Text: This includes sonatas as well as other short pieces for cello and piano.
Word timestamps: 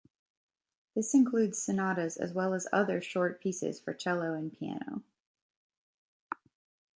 This 0.95 1.13
includes 1.13 1.59
sonatas 1.59 2.17
as 2.17 2.33
well 2.33 2.55
as 2.55 2.67
other 2.73 3.01
short 3.01 3.39
pieces 3.39 3.79
for 3.79 3.93
cello 3.93 4.33
and 4.33 4.51
piano. 4.51 5.03